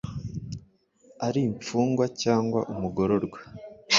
ari 1.27 1.41
imfungwa 1.49 2.05
cyangwa 2.21 2.59
umugororwa 2.73 3.39